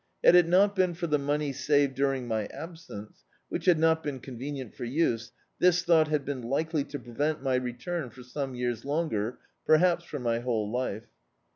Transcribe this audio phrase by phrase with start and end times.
[0.23, 3.09] Had it not been for the money saved during my alienee,
[3.49, 7.53] which had not been convenient for use, this thou^t had been likely to prevent my
[7.53, 11.05] return for some years longer, perhaps for my whole life.